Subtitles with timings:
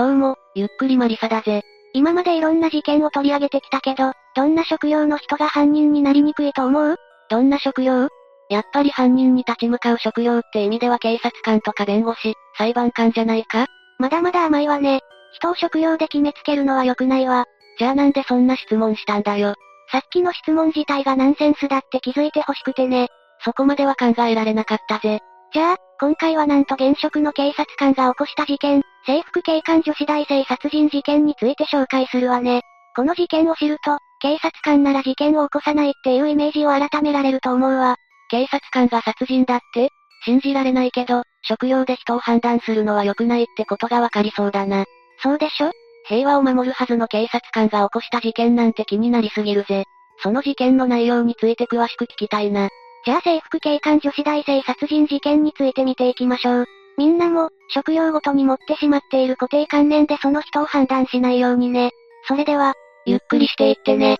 [0.00, 1.60] どうも、ゆっくりマリサだぜ。
[1.92, 6.96] 今までいろんな事件を取り上げてきたけど、どんな職業の人が犯人になりにくいと思う？
[7.28, 8.08] どんな職業？
[8.48, 13.66] やっぱり犯人に立ち向かう職業って意味では警察官とか弁護士、裁判官じゃないか？
[13.98, 15.00] まだまだ甘いわね。
[15.34, 17.44] 人を職業で決めつけるのは良くないわ。
[17.78, 19.54] じゃあなんでそんな質問したんだよ。
[19.92, 23.08] さっきの質問自体がナンセンスだって気づいてほしくてね。
[23.44, 25.18] そこまでは考えられなかったぜ。
[25.52, 32.62] じゃあ、今回はなんと現職の警察官が起こした事件、制服警官女子大生殺人事件について紹介するわね。
[32.94, 37.96] この事件を知ると、警察官なら事件を起こさないっていうイメージを改められると思うわ。
[38.30, 39.88] 警察官が殺人だって？
[40.24, 44.84] 信じられないけど、職業で人を判断するのは良くないってことがわかりそうだな。
[45.24, 45.72] そうでしょ？
[46.06, 49.84] 平和を守るはずの警察官が起こした事件なんて気になりすぎるぜ。
[50.22, 52.68] その事件の内容について詳しく聞きたいな。
[53.04, 56.66] じゃあ制服警官女子大生殺人事件について見ていきましょう。
[57.00, 61.92] みんなも、職業ごとに持ってしまっている固定観念でその人を判断しないようにね。
[62.28, 62.74] それでは、
[63.06, 64.18] ゆっくりしていってね。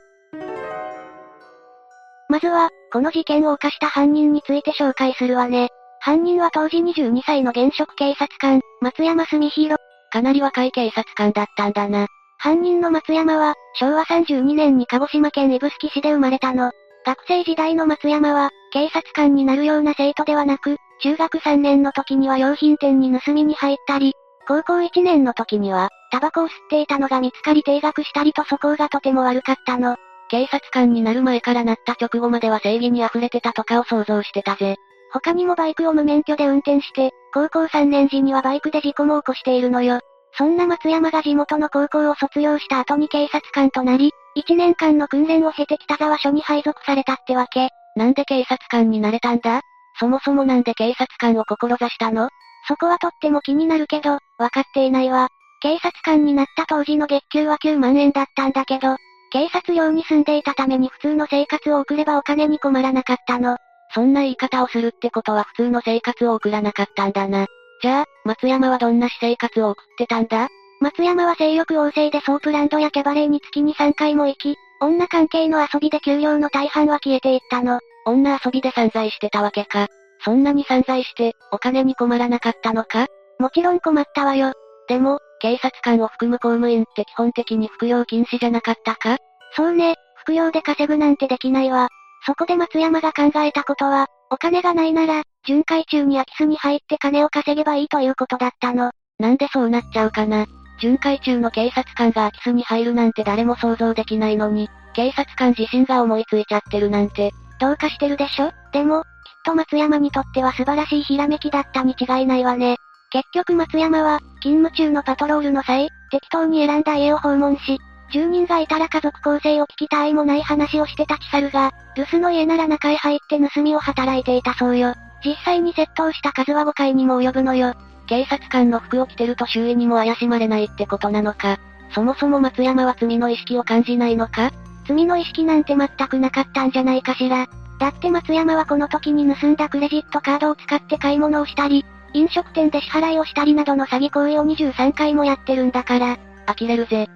[2.31, 5.69] まずは、この事件を犯した犯人について紹介するわね。
[6.01, 9.77] 犯人は当時22歳の現職警察官、松山澄弘。
[10.11, 12.07] かなり若い警察官だったんだな。
[12.39, 16.73] 犯人の松山は、昭和32年に鹿児島県指宿市で生まれたの。
[17.05, 24.15] 学生時代の松山は、警察官になるような生徒ではなく、中学3年の時には洋品店に盗みに入ったり、
[24.47, 29.97] 高校1年の時には、タバコを吸っていたのが見つかり定額したりと素行がとても悪かったの。
[30.29, 34.77] 警察官になる前からなった直後までは正義に溢れてたとかを想像してたぜ。
[35.13, 40.01] 他にもバイクを無免許で運転して、高校3年時にはバイクで事故も起こしているのよ。
[40.39, 47.71] そんな松山が地元の高校を卒業した後に警察官となり、1年間の訓練を経て北沢署に配属されたってわけ。
[47.97, 49.63] なんで警察官になれたんだ？
[49.99, 52.29] そもそもなんで警察官を志したの？
[52.69, 55.29] そこはとっても気になるけど、わかっていないわ。
[55.63, 58.97] 警察官になった当時の月給は9万円だったんだけど、
[59.31, 63.57] 警察寮に住んでいたために普通の生活を送ればお金に困らなかったの。
[63.95, 67.47] そんな言い方をするってことは普通の生活を送らなかったんだな。
[67.83, 70.49] じゃあ、松山はどんな私生活を送ってたんだ？
[70.81, 77.81] 松山は性欲旺盛でソープランドやキャバレーに月に3回も行き、女関係の遊びで給料の大半は消えていったの。
[78.07, 79.89] 女遊びで散財してたわけか。
[80.25, 83.07] そんなに散財して、お金に困らなかったのか？
[83.39, 84.53] もちろん困ったわよ。
[84.89, 89.17] でも、警察官を含む公務員って基本的に副業禁止じゃなかったか？
[89.57, 91.89] そうね、副業で稼ぐなんてできないわ。
[92.27, 98.91] そこで松山が考えたことは、お金がないなら、巡回中に空き巣に入って金を稼げばいいということだったの。
[99.19, 100.47] なんでそうなっちゃうかな？
[100.81, 107.31] 巡回中の警察官が空き巣に入るなんて誰も想像できないのに、警察官自身が思いついちゃってるなんて。
[107.61, 108.53] どうかしてるでしょ？
[108.73, 109.07] でも、きっ
[109.45, 112.79] と松山にとっては素晴らしいひらめきだったに違いないわね。
[113.11, 117.79] 結局松山は、勤務中のパトロールの際、適当に選んだ家を訪問し、
[118.13, 124.95] 住人がいたら家族構成を聞きたいもない話をして立ち去るが、留守の家なら中へ入って盗みを働いていたそうよ。
[125.25, 127.75] 実際に窃盗した数は5回にも及ぶのよ。
[128.09, 131.59] 警察官の服を着てると周囲にも怪しまれないってことなのか。
[131.95, 134.51] そもそも松山は罪の意識を感じないのか？
[134.91, 137.47] 罪の意識なんて全くなかったんじゃないかしら。
[137.79, 147.09] だって松山はこの時に盗んだクレジットカードを使って買い物をしたり、飲食店で支払いをしたりなどの詐欺行為を23回もやってるんだから、呆れるぜ。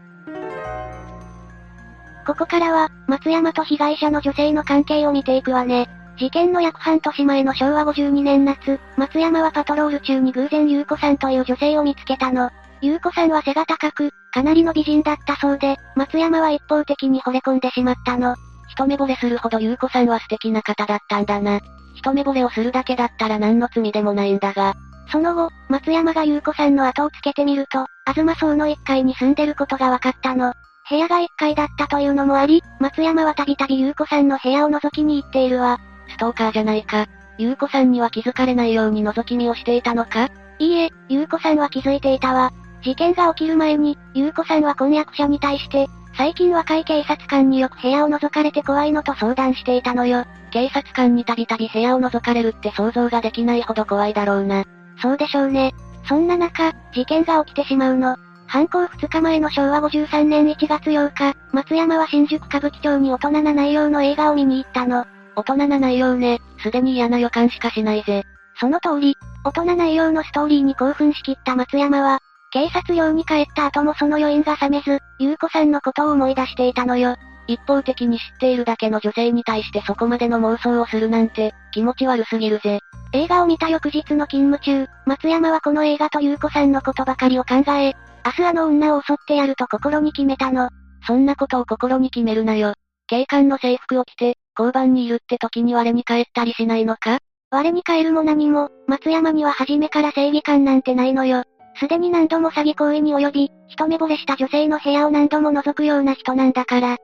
[2.26, 5.88] ここからは、松山と被害者の女性の関係を見ていくわね。
[6.16, 12.50] 事件の約半年前の昭和52年夏、松山はパトロール中に偶然優子さんという女性を見つけたの。
[12.80, 18.34] 優子さんは背が高く、かなりの美人だったそうで、松山は一方的に惚れ込んでしまったの。
[18.66, 21.60] 一目惚れするほど優子さんは素敵な方だったんだな。
[21.94, 24.74] 一目惚れをするだけだったら何の罪でもないんだが。
[25.12, 30.52] その後、松山が優子さんの後をつけてみると、東荘の1階に住んでることが分かったの。
[30.90, 35.78] 部屋が1階だったというのもあり、松山はたびたび優子さんの部屋を覗きに行っているわ。
[36.08, 37.06] ストーカーじゃないか。
[37.38, 40.28] 優子さんには気づかれないように覗き見をしていたのか？
[40.58, 42.50] いいえ、優子さんは気づいていたわ。
[42.84, 50.24] 事件が起きる前に、優子さんは婚約者に対して、最近若い警察官によく部屋を覗かれて怖いのと相談していたのよ。
[50.52, 54.64] 警察官にたびたび部屋を覗かれるって想像ができないほど怖いだろうな。
[55.00, 55.74] そうでしょうね。
[56.06, 58.16] そんな中、事件が起きてしまうの。
[58.46, 65.06] 犯行2日前の昭和53年1月8日、松山は新宿歌舞伎町に大人な内容の映画を見に行ったの。
[65.34, 68.24] 大人な内容ね、すでに嫌な予感しかしないぜ。
[68.60, 72.20] その通り、大人内容のストーリーに興奮しきった松山は、
[72.54, 77.16] 警察寮に帰った後もその余韻が冷めず、優子さんのことを思い出していたのよ。
[77.48, 82.78] 一方的に知っているだけの女性に対してそこまでの妄想をするなんて、気持ち悪すぎるぜ。
[83.12, 87.92] 映画を見た翌日の勤務中、松山はこの映画と優子さんのことばかりを考え、
[88.24, 90.70] 明日あの女を襲ってやると心に決めたの。
[91.08, 92.74] そんなことを心に決めるなよ。
[93.08, 97.18] 警官の制服を着て、交番にいるって時に我に帰ったりしないのか？
[97.50, 101.42] 我に帰るも何も、松山には初めから正義感なんてないのよ。
[101.78, 106.96] すでに何度も詐欺行為に及び、一目惚れした女性の部屋を何度も覗くような人なんだから。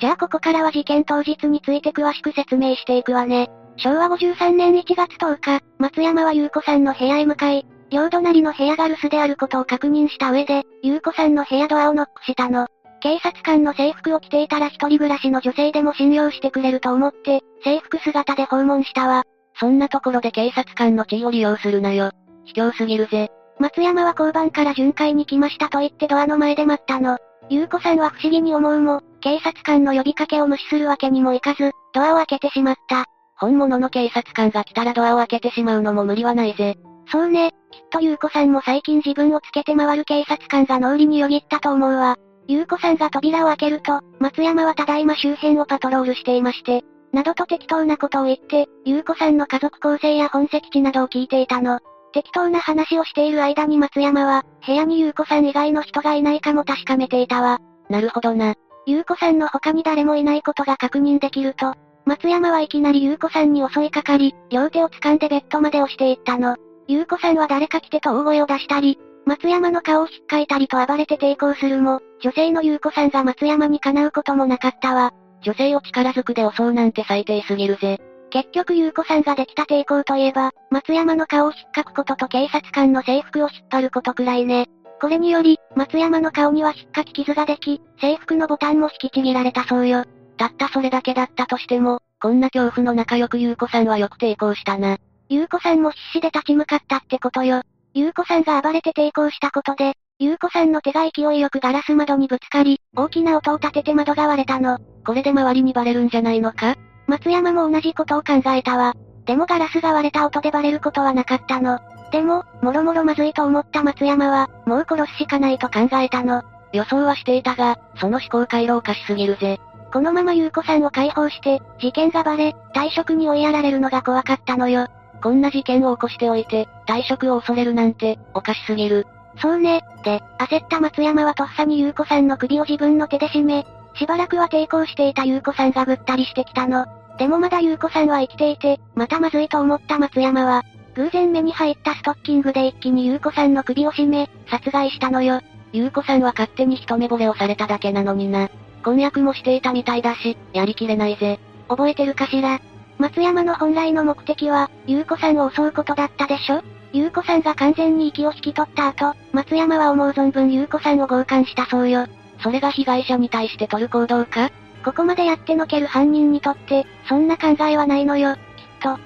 [0.00, 3.50] じゃあここからは事件当日について詳しく説明していくわね。
[3.76, 12.66] 昭和53年1月10日、松山は優子さんの部屋へ向かい、両隣の部屋が留守であることを確認した上で、優子さんの部屋ドアをノックしたの。
[13.00, 19.24] 警察官の制服を着ていたら一人暮らしの女性でも信用してくれると思って、制服姿で訪問したわ。
[19.60, 22.12] そんなところで警察官の地位を利用するなよ。
[22.46, 23.30] 卑怯すぎるぜ。
[23.58, 27.18] 松山は交番から巡回に来ましたと言ってドアの前で待ったの。
[27.48, 33.04] 優子さんは不思議に思うも、警察官の呼びかけを無視するわけにもいかず、ドアを開けてしまった。
[33.36, 36.76] 本物の警察官が来たらドアを開けてしまうのも無理はないぜ。
[37.10, 42.16] そうね、きっと優子さんも最近自分をつけて回る警察官が脳裏によぎったと思うわ。
[42.48, 51.80] 優子さんが扉を開けると、松山はただいま周辺をパトロールしていまして、などと適当なことを言って、優子さんの家族構成や本籍地などを聞いていたの。
[52.12, 57.58] 適当な話をしている間に松山は、部屋に優子さん以外の人がいないかも確かめていたわ。
[57.88, 58.54] なるほどな。
[58.86, 61.74] 優子さんの他に誰もいないことが確認できると、
[62.04, 66.56] 松山はいきなり優子さんに襲いかかり、両手を掴んでベッドまで押していったの。
[66.88, 75.12] 優子さんは誰か来てと大声を出したり、松山の顔を引っかいたりと暴れて抵抗するも、女性の優子さんが松山にかなうこともなかったわ。
[75.42, 78.00] 女性を力ずくで襲うなんて最低すぎるぜ。
[78.32, 84.70] 結局優子さんができた抵抗といえば、松山の顔を引っかくことと警察官の制服を引っ張ることくらいね。
[85.02, 90.06] これにより、松山の顔には引っかき傷ができ、制服のボタンも引きちぎられたそうよ。
[90.38, 94.96] たったそれだけだったとしても、こんな恐怖の中よく優子さんはよく抵抗したな。
[95.28, 97.60] 優子さんも必死で立ち向かったってことよ。
[97.92, 104.78] 優子さんが暴れて抵抗したことで、優子さんの手が勢いよくガラス窓にぶつかり、大きな音を立てて窓が割れたの。
[105.04, 106.76] これで周りにバレるんじゃないのか？
[107.06, 108.94] 松山も同じことを考えたわ。
[109.26, 111.78] でもガラスが割れた音でバレることはなかったの。
[112.10, 116.42] でも、もろもろまずいと思った松山は、もう殺すしかないと考えたの。
[116.72, 119.60] 予想はしていたが、その思考回路おかしすぎるぜ。
[119.92, 124.88] このまま優子さんを解放して、事件がバレ、退職に追いやられるのが怖かったのよ。
[125.22, 129.06] こんな事件を起こしておいて、退職を恐れるなんて、おかしすぎる。
[129.40, 129.82] そうね。
[130.02, 136.86] で、焦った松山はとっさに優子さんの首を自分の手で締め、しばらくは抵抗していた優子さんがぐったりしてきたの。
[137.18, 145.40] でもまだ優子さんは生きていて、またまずいと思った松山は、偶然目に入ったストッキングで一気に優子さんの首を絞め、殺害したのよ。
[145.72, 148.50] 優子さんは勝手に一目惚れをされただけなのにな。
[148.84, 151.38] 婚約もしていたみたいだし、やりきれないぜ。
[151.68, 152.60] 覚えてるかしら？
[152.98, 156.62] 松山の本来の目的は、優子さんを襲うことだったでしょ？
[156.92, 162.06] 優子さんが完全に息を引き取った後、松山は思う存分優子さんを強姦したそうよ。
[162.42, 164.50] それが被害者に対して取る行動か？
[164.84, 168.40] ここまでやってのける犯人にとって、そんな考えはないのよ、きっ
[168.82, 168.98] と。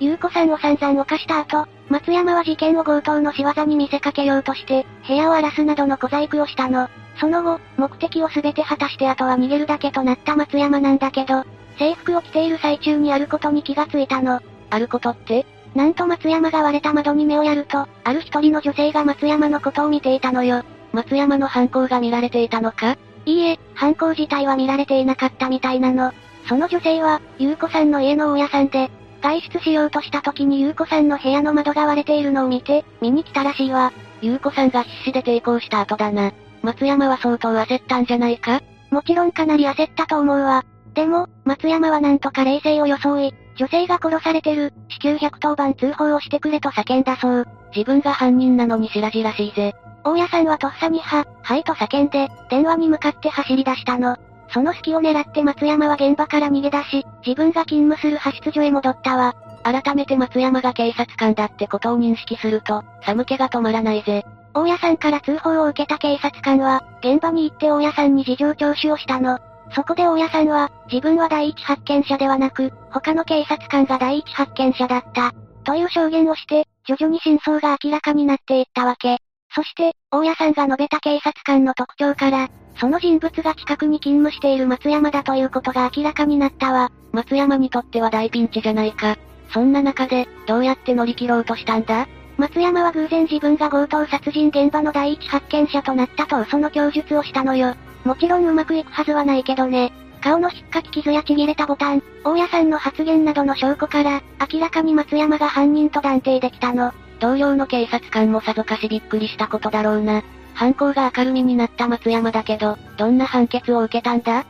[0.00, 6.88] 優子さんを散々犯した後、松山は事件を強盗の仕業に見せかけようとして、部屋を荒らすなどの小細工をしたの。
[7.20, 11.44] その後、目的を全て果たして後は逃げるだけとなった松山なんだけど、
[11.78, 14.40] 制服を着ている最中にあることに気がついたの。
[14.70, 15.46] あることって？
[15.76, 20.64] なんと松山が割れた窓に目をやると、ある一人の女性が松山のことを見ていたのよ。
[20.94, 22.96] 松山の犯行が見られていたのか？
[23.26, 26.12] いいえ、犯行自体は見られていなかったみたいなの。
[26.48, 33.92] その女性は、優子さんの家の大家さんで、外出しようとした時に優子さんの部屋の窓が割れているのを見て、見に来たらしいわ。
[34.20, 36.32] 優子さんが必死で抵抗した後だな。
[36.62, 38.62] 松山は相当焦ったんじゃないか？
[38.90, 40.64] もちろんかなり焦ったと思うわ。
[40.94, 47.48] でも、松山はなんとか冷静を装い、女性が殺されてる、至急110番通報をしてくれと叫んだそう。
[47.74, 49.74] 自分が犯人なのに白々しいぜ。
[50.04, 54.16] 大家さんはとっさには、はいと叫んで、電話に向かって走り出したの。
[54.50, 59.34] その隙を狙って松山は現場から逃げ出し、自分が勤務する派出所へ戻ったわ。
[59.62, 64.24] 改めて松山が警察官だってことを認識すると、寒気が止まらないぜ。
[64.52, 69.38] 大家さんから通報を受けた警察官は、現場に行って大家さんに事情聴取をしたの。
[69.74, 75.32] そこで大家さんは、自分は第一発見者ではなく、他の警察官が第一発見者だった。
[75.64, 79.18] という証言をして、徐々に真相が明らかになっていったわけ。
[79.54, 86.90] そして、大家さんが述べた警察官の特徴から、その人物が近くに勤務している松山だということが明らかになったわ。
[87.12, 89.16] 松山にとっては大ピンチじゃないか。
[89.52, 92.06] そんな中で、どうやって乗り切ろうとしたんだ？
[92.36, 97.76] 松山は偶然自分が強盗殺人現場の第一発見者となったとその供述をしたのよ。
[98.04, 99.92] もちろんうまくいくはずはないけどね。
[100.20, 106.92] 顔の引っかき傷やちぎれたボタン、大家さんの発言などの証拠から、明らかに松山が犯人と断定できたの。
[107.20, 110.22] 同僚の警察官もさぞかしびっくりしたことだろうな。
[110.54, 114.44] 犯行が明るみになった松山だけど、どんな判決を受けたんだ？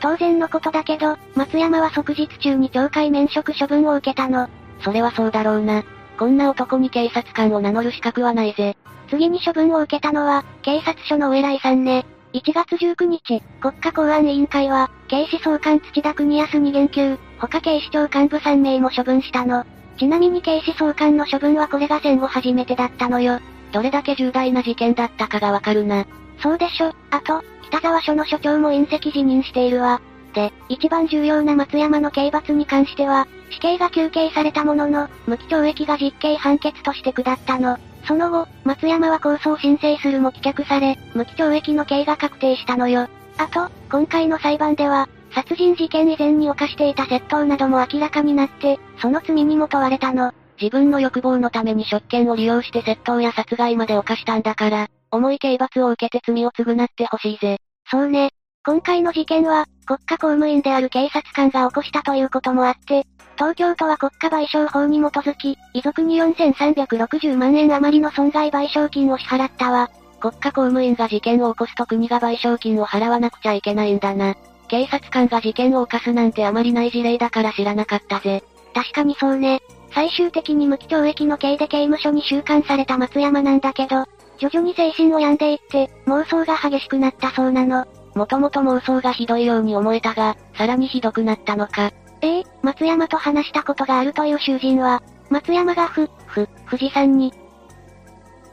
[0.00, 4.48] 当然のことだけど、松山は即日中に懲戒免職処分を受けたの。
[4.80, 5.84] それはそうだろうな。
[6.18, 8.76] こんな男に警察官を名乗る資格はないぜ。
[9.08, 12.04] 次に処分を受けたのは、警察署のお偉いさんね。
[12.32, 19.64] 1月19日、国家公安委員会は、警視総監土田国康に言及、他警視庁幹部3名も処分したの。
[19.98, 23.40] ちなみに警視総監の処分はこれが戦後初めてだったのよ。
[23.72, 26.06] どれだけ重大な事件だったかがわかるな。
[26.40, 26.92] そうでしょ。
[27.10, 30.00] あと、北沢署の署長も隕石辞任しているわ。
[30.34, 37.78] で、一番重要な松山の刑罰に関しては、死刑が求刑されたものの、無期懲役が実刑判決として下ったの。
[38.04, 43.08] その後、松山は控訴を申請するも棄却され、無期懲役の刑が確定したのよ。
[43.36, 50.32] あと、今回の裁判では、殺人事件以前に犯していた窃盗なども明らかになって、その罪にも問われたの。
[50.60, 57.58] 自分の欲望のために職権を利用して窃盗や殺害まで犯したんだから、重い刑罰を受けて罪を償ってほしいぜ。
[57.90, 58.30] そうね。
[58.64, 69.88] 今回の事件は、国家公務員である警察官が起こしたということもあって、東京都は国家賠償法に基づき、遺族に4360万円余りの損害賠償金を支払ったわ。
[70.20, 74.34] 国家公務員が事件を起こすと国が賠償金を払わなくちゃいけないんだな。
[74.68, 78.44] 警察官が事件を犯すなんてあまりない事例だから知らなかったぜ。
[78.74, 79.62] 確かにそうね。
[79.94, 84.04] 最終的に無期懲役の刑で刑務所に収監された松山なんだけど、
[84.36, 87.86] 徐々に精神を病んでいって、妄想が激しくなったそうなの。
[88.18, 91.92] もともと妄想がひどいように思えたが、さらにひどくなったのか。
[92.20, 97.32] ええ松山と話したことがあるという囚人は、松山がふ、ふ、富士山に、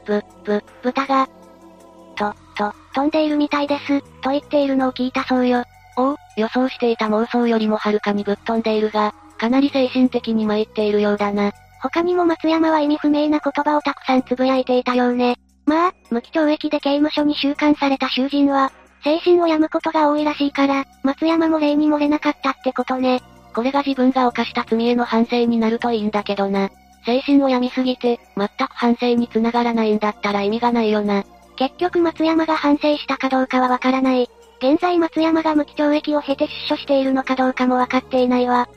[0.06, 1.28] ぶ、ぶ、豚が、
[2.14, 5.64] と、と、飛んでいるみたいです、と言っているのを聞いたそうよ。
[5.96, 11.50] おお、予想していた妄想よりもはるかにぶっ飛んでいるが、かなり精神的に参っているようだな。
[11.82, 15.38] 他にも松山は意味不明な言葉をたくさんつぶやいていたようね。
[15.66, 18.70] まあ、無期懲役で刑務所に収監された囚人は、
[19.06, 23.22] 精神を病むことが多いらしいから、松山も例に漏れなかったってことね。
[23.54, 26.70] これが自分が犯した罪への反省になるといいんだけどな。
[27.04, 31.22] 精神を病みすぎて、全く反省に繋がらないんだったら意味がないよな。
[31.54, 34.28] 結局松山が反省したかどうかはわからない。
[34.58, 38.68] 現在松山が無期懲役を経て出所しているのかどうかもわかっていないわ。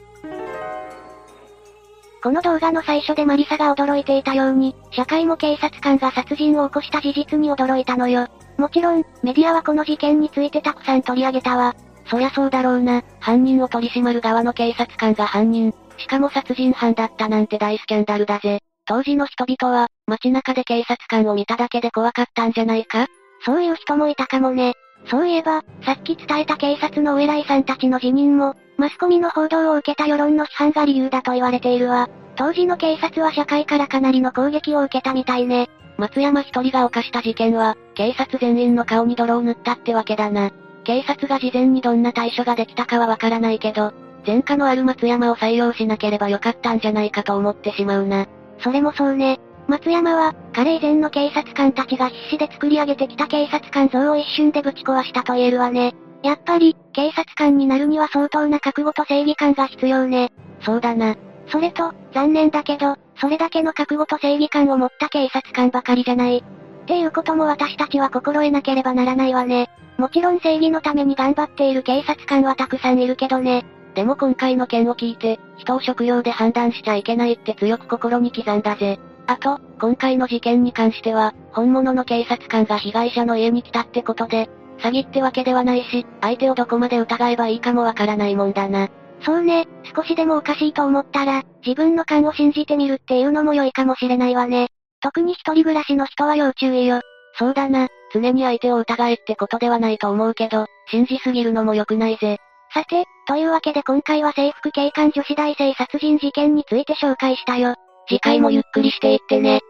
[2.21, 8.27] この動画の最初でマリサが驚いていたように、社会も警察官が殺人を起こした事実に驚いたのよ。
[8.59, 11.75] もちろん、メディアはこの事件についてたくさん取り上げたわ。
[12.07, 13.03] そりゃそうだろうな。
[13.19, 18.59] 犯人を取り締まる側の警察官が犯人、しかも殺人犯だったなんて大スキャンダルだぜ。
[18.85, 23.07] 当時の人々は、街中で警察官を見ただけで怖かったんじゃないか？
[23.45, 24.73] そういう人もいたかもね。
[25.05, 32.09] そういえば、さっき伝えた警察のお偉いさんたちの辞任も、マスコミの報道を受けた世論の批判が理由だと言われているわ。
[32.35, 35.69] 当時の警察は社会からかなりの攻撃を受けたみたいね。
[35.97, 40.51] 松山一人が犯した事件は、警察全員の顔に泥を塗ったってわけだな。
[40.85, 43.91] 警察が事前にどんな対処ができたかはわからないけど、
[44.25, 48.25] 前科のある松山を採用しなければよかったんじゃないかと思ってしまうな。
[48.59, 49.41] それもそうね。
[49.67, 55.93] 松山は、彼以前の警察官たちが必死で作り上げてきた警察官像を一瞬でぶち壊したと言えるわね。
[56.23, 60.31] やっぱり、警察官になるには相当な覚悟と正義感が必要ね。
[60.61, 61.17] そうだな。
[61.47, 66.41] それと、残念だけど、それだけの覚悟と正義感を持った警察官ばかりじゃない。
[66.89, 69.69] っていうことも私たちは心得なければならないわね。
[70.00, 73.63] もちろん正義のために頑張っている警察官はたくさんいるけどね。
[73.93, 79.00] でも今回の件を聞いて、人を職業で判断しちゃいけないって強く心に刻んだぜ。
[79.27, 88.89] あと、今回の事件に関しては、本物の警察官が被害者の家に来たってことで、詐欺ってわけではないし、相手をどこまで疑えばいいかもわからないもんだな。
[89.22, 94.69] そうね、少しでもおかしいと思ったら、自分の勘を信じてみるっていうのも良いかもしれないわね。
[95.01, 97.01] 特に一人暮らしの人は要注意よ。
[97.37, 102.37] そうだな、常に相手を疑えってことではないと思うけど、信じすぎるのも良くないぜ。
[102.73, 107.75] さて、というわけで今回は制服警官女子大生殺人事件について紹介したよ。
[108.07, 109.61] 次回もゆっくりしていってね。